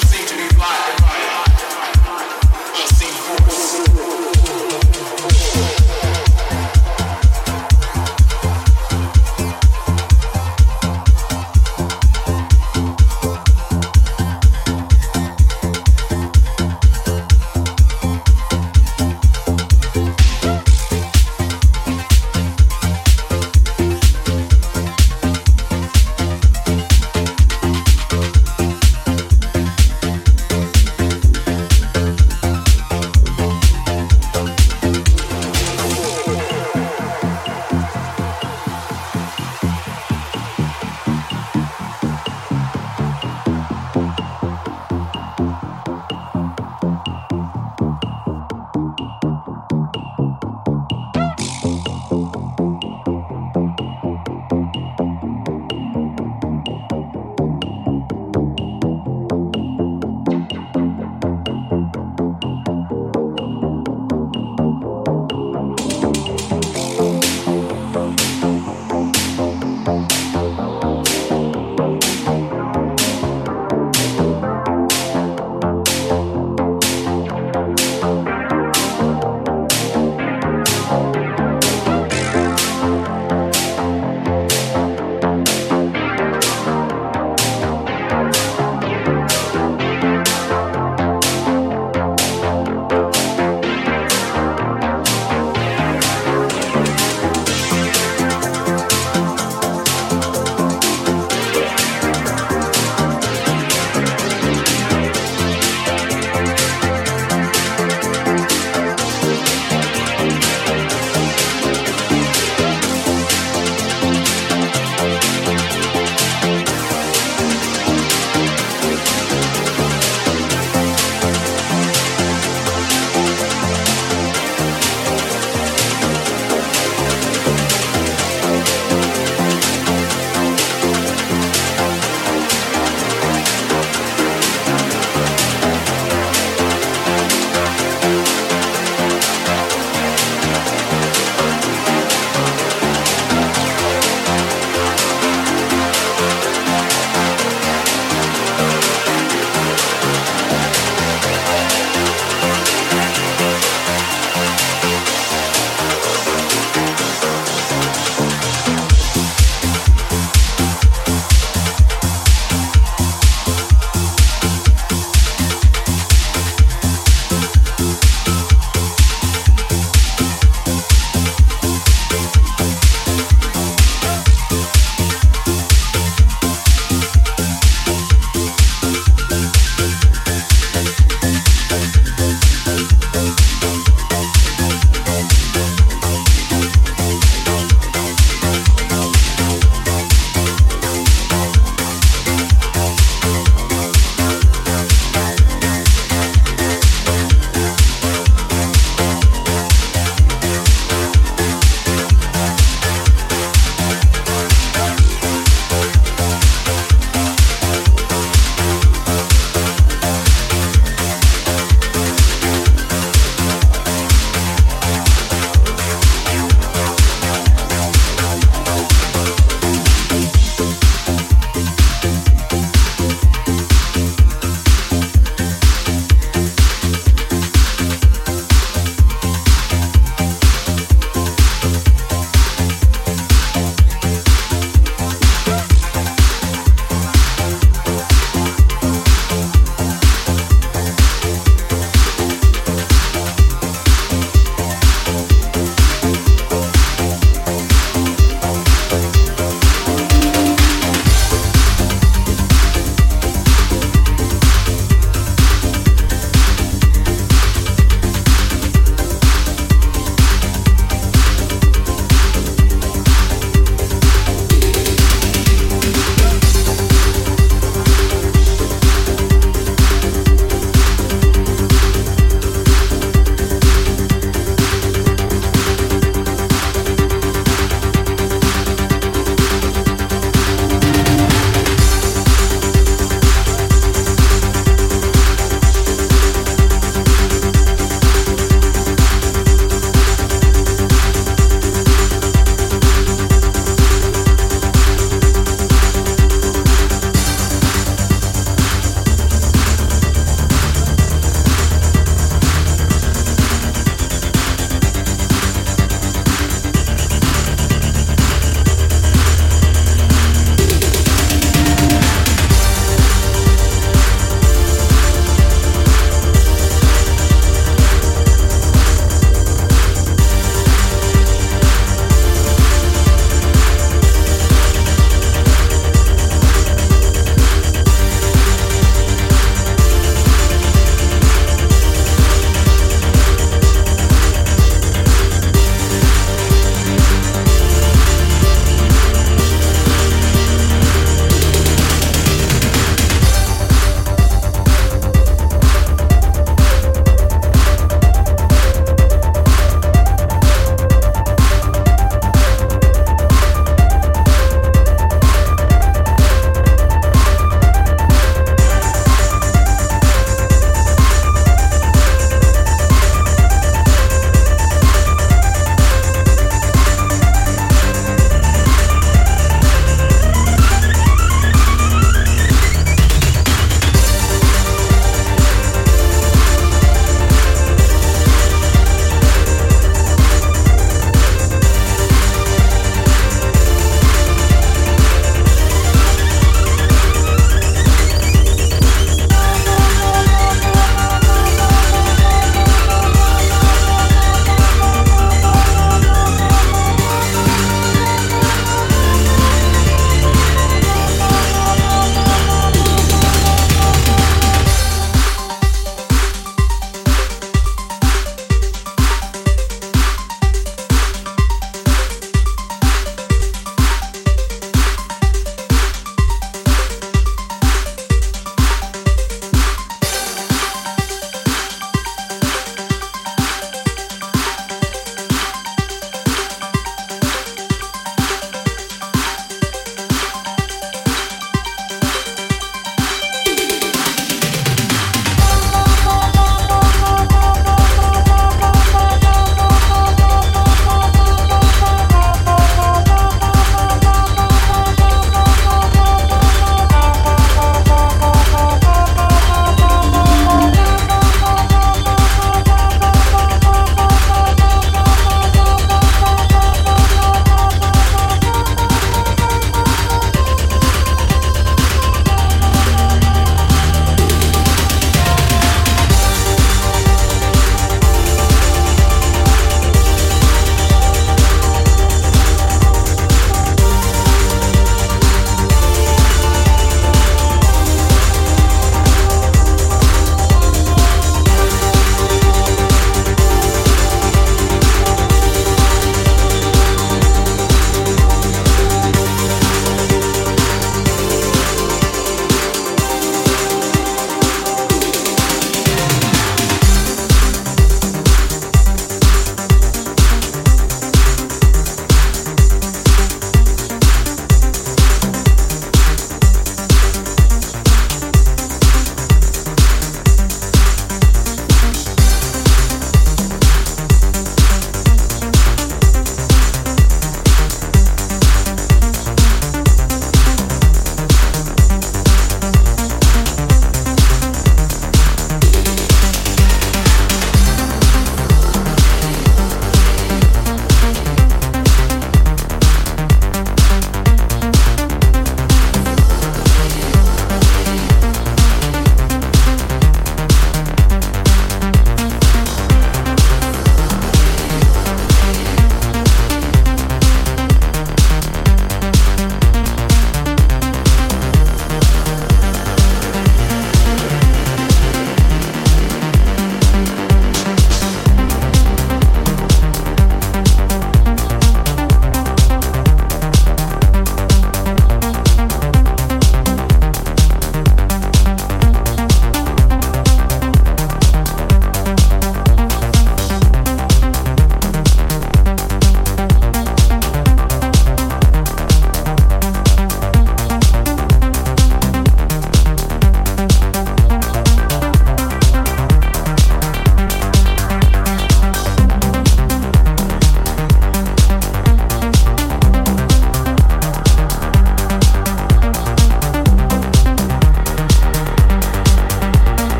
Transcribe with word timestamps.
something 0.00 0.31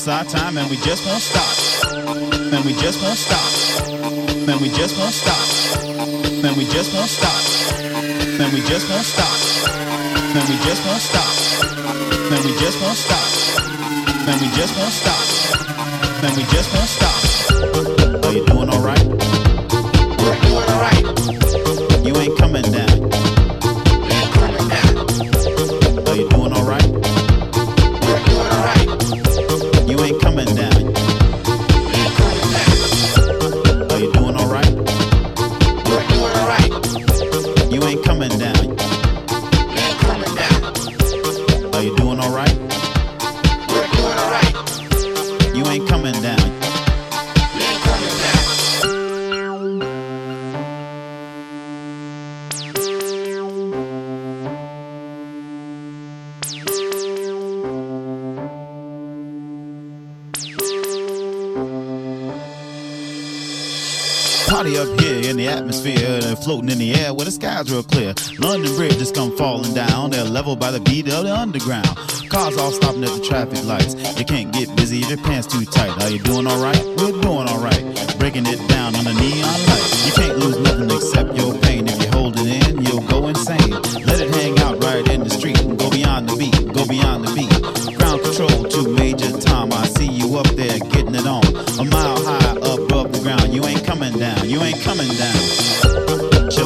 It's 0.00 0.08
our 0.08 0.24
time 0.24 0.56
and 0.56 0.70
we 0.70 0.78
just 0.78 1.04
won't 1.04 1.20
stop. 1.20 1.92
And 2.32 2.64
we 2.64 2.72
just 2.72 3.02
won't 3.02 3.18
stop. 3.18 3.92
And 4.48 4.58
we 4.58 4.70
just 4.70 4.96
won't 4.96 5.12
stop. 5.12 5.36
And 6.42 6.56
we 6.56 6.64
just 6.64 6.94
won't 6.94 7.10
stop. 7.10 7.36
And 8.40 8.50
we 8.54 8.62
just 8.64 8.88
won't 8.88 9.04
stop. 9.04 9.28
And 10.32 10.48
we 10.48 10.56
just 10.64 10.86
won't 10.86 11.02
stop. 11.02 11.28
And 12.32 12.44
we 12.46 12.52
just 12.56 12.80
won't 12.80 12.96
stop. 12.96 13.28
And 14.24 14.40
we 14.40 14.48
just 14.56 14.72
won't 14.78 14.96
stop. 14.96 16.24
And 16.24 16.32
we 16.34 16.44
just 16.48 16.72
won't 16.72 16.88
stop. 16.88 18.24
Are 18.24 18.32
you 18.32 18.46
doing 18.46 18.70
alright? 18.70 19.04
We're 20.16 20.40
doing 20.40 20.64
alright. 20.64 21.89
where 67.14 67.24
the 67.24 67.32
sky's 67.32 67.70
real 67.70 67.82
clear. 67.82 68.14
London 68.38 68.74
Bridge 68.76 68.98
just 68.98 69.14
come 69.14 69.36
falling 69.36 69.74
down. 69.74 70.10
They're 70.10 70.24
leveled 70.24 70.60
by 70.60 70.70
the 70.70 70.80
beat 70.80 71.08
of 71.08 71.24
the 71.24 71.34
underground. 71.34 71.96
Cars 72.28 72.56
all 72.56 72.72
stopping 72.72 73.04
at 73.04 73.10
the 73.10 73.24
traffic 73.24 73.64
lights. 73.64 73.94
You 74.18 74.24
can't 74.24 74.52
get 74.52 74.74
busy 74.76 75.00
if 75.00 75.08
your 75.08 75.18
pants 75.18 75.46
too 75.46 75.64
tight. 75.64 76.02
Are 76.02 76.10
you 76.10 76.18
doing 76.18 76.46
alright? 76.46 76.84
We're 76.96 77.20
doing 77.20 77.48
alright. 77.48 78.18
Breaking 78.18 78.46
it 78.46 78.60
down 78.68 78.94
on 78.94 79.04
the 79.04 79.14
neon 79.14 79.58
light. 79.66 80.06
You 80.06 80.12
can't 80.12 80.38
lose 80.38 80.58
nothing 80.58 80.90
except 80.90 81.36
your 81.36 81.52
pants. 81.54 81.69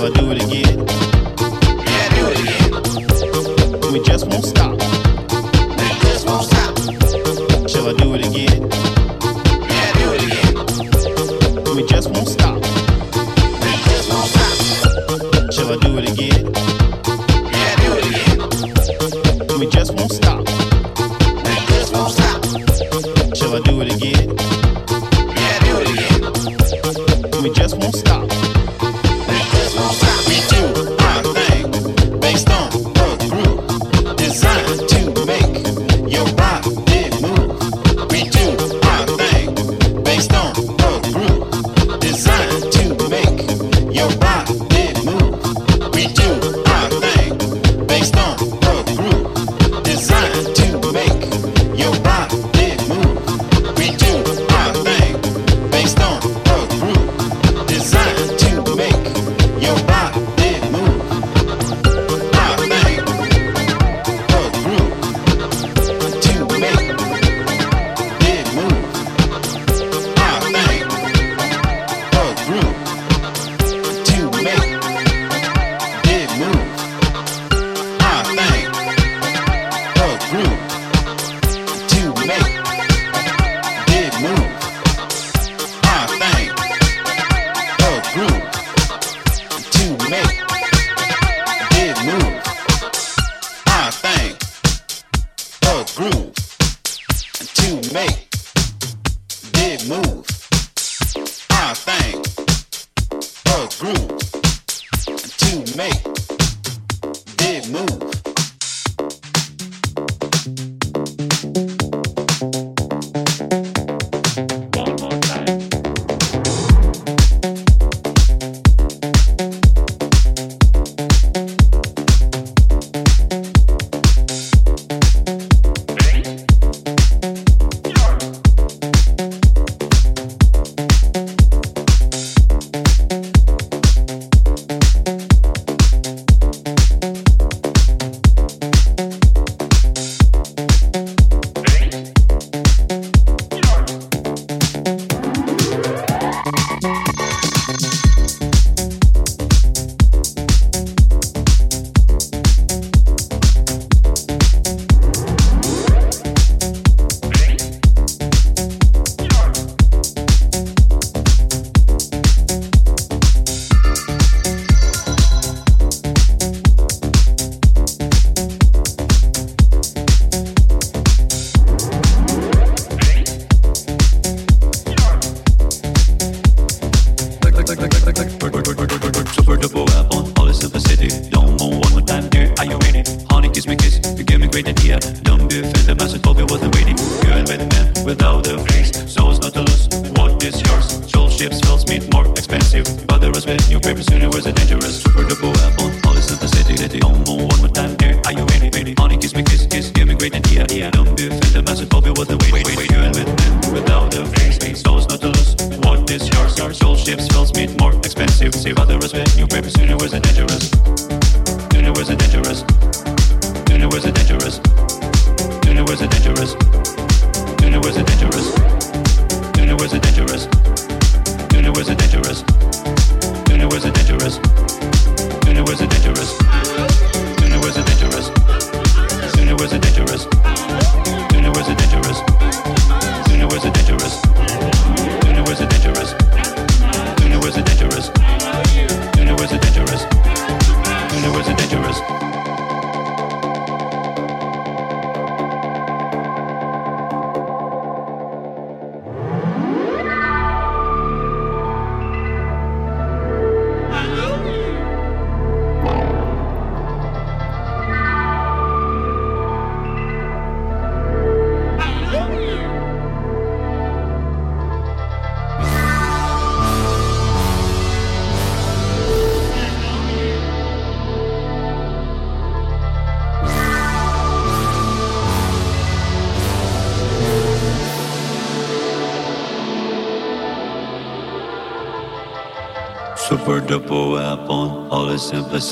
I 0.04 0.10
do 0.10 0.32
it 0.32 0.44
again. 0.44 0.63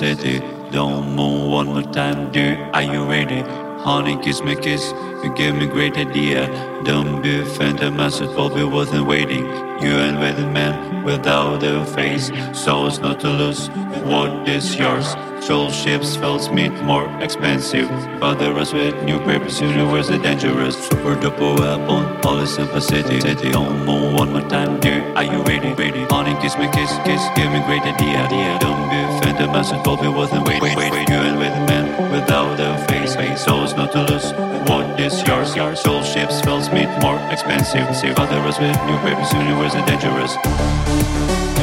The 0.02 0.16
simplicity. 0.16 0.40
Don't 0.70 1.14
move 1.14 1.50
one 1.50 1.66
more 1.66 1.82
time, 1.82 2.32
dear. 2.32 2.70
Are 2.74 2.82
you 2.82 3.04
ready? 3.04 3.42
Honey, 3.82 4.16
kiss 4.22 4.42
me, 4.42 4.56
kiss. 4.56 4.92
You 5.22 5.32
give 5.34 5.54
me 5.56 5.66
great 5.66 5.96
idea. 5.96 6.48
Don't 6.84 7.22
be 7.22 7.40
offended, 7.40 7.94
message 7.94 8.30
hope 8.30 8.56
it 8.56 8.64
wasn't 8.64 9.06
waiting. 9.06 9.44
You 9.80 9.98
invented 9.98 10.52
man 10.52 11.04
without 11.04 11.62
a 11.62 11.84
face, 11.84 12.28
So 12.52 12.52
souls 12.52 12.98
not 13.00 13.20
to 13.20 13.28
lose. 13.28 13.68
What 14.04 14.48
is 14.48 14.76
yours? 14.76 15.14
Troll 15.46 15.70
ships, 15.70 16.16
fells 16.16 16.50
meat 16.50 16.72
more 16.82 17.06
expensive. 17.20 17.88
Bother 18.20 18.52
us 18.58 18.72
with 18.72 18.94
new 19.02 19.18
purpose, 19.20 19.60
universe 19.60 20.08
is 20.08 20.20
dangerous. 20.22 20.76
Super 21.02 21.18
duper 21.18 21.58
weapon, 21.58 22.16
all 22.24 22.38
is 22.38 22.54
simplicity. 22.54 23.20
City 23.20 23.52
on 23.54 23.84
moon 23.84 24.14
one 24.14 24.30
more 24.30 24.48
time, 24.48 24.78
dear. 24.78 25.02
Are 25.16 25.24
you 25.24 25.42
ready? 25.42 25.74
Ready? 25.74 26.04
Honey, 26.04 26.40
kiss 26.40 26.56
me, 26.56 26.70
kiss, 26.70 26.94
kiss, 27.02 27.18
give 27.34 27.50
me 27.50 27.58
great 27.66 27.82
idea. 27.82 28.22
idea. 28.22 28.56
Don't 28.60 28.86
be 28.88 29.02
offended, 29.10 29.50
message, 29.50 29.82
hope 29.84 30.04
it 30.04 30.10
wasn't 30.10 30.46
wait, 30.46 30.62
wait, 30.62 30.76
wait, 30.76 30.92
wait. 30.92 31.08
You 31.08 31.16
invented 31.16 31.66
man 31.66 32.12
without 32.12 32.54
a 32.60 32.78
face, 32.86 33.16
face, 33.16 33.42
souls 33.42 33.74
not 33.74 33.90
to 33.98 34.06
lose. 34.06 34.30
What 34.70 35.00
is 35.00 35.20
yours? 35.26 35.56
Your 35.56 35.74
soul 35.74 36.04
ships, 36.04 36.40
fells 36.40 36.70
meat 36.70 36.86
more 37.02 37.18
expensive. 37.32 37.96
See, 37.96 38.14
bother 38.14 38.38
us 38.46 38.60
with 38.60 38.78
new 38.86 38.96
purpose, 39.02 39.32
universe 39.32 39.74
is 39.74 39.82
dangerous. 39.82 40.38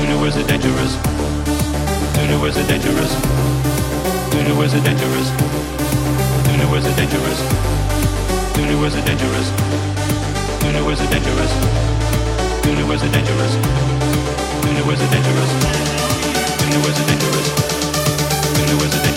Universe 0.03 0.35
is 0.35 0.47
dangerous. 0.51 0.99
Universe 2.27 2.57
is 2.57 2.67
dangerous. 2.67 3.13
Universe 4.35 4.73
is 4.73 4.83
dangerous. 4.83 5.31
Universe 6.51 6.85
is 6.85 6.95
dangerous. 6.97 7.78
Universe 8.59 8.93
is 8.93 9.05
dangerous. 9.05 9.47
Universe 10.65 10.99
is 10.99 11.09
dangerous. 11.09 11.51
Universe 12.65 13.03
is 13.03 13.11
dangerous. 13.11 13.53
Universe 14.67 14.99
is 14.99 15.09
dangerous. 15.09 15.51
Universe 16.67 16.99
is 16.99 17.05
dangerous. 17.07 17.47
Universe 18.59 18.93
is 18.93 19.01
dangerous. 19.01 19.08